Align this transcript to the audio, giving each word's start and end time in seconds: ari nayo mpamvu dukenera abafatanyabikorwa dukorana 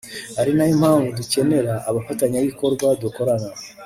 ari 0.39 0.51
nayo 0.55 0.73
mpamvu 0.81 1.09
dukenera 1.17 1.73
abafatanyabikorwa 1.89 2.87
dukorana 3.01 3.49